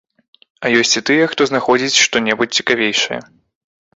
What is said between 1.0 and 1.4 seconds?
і тыя,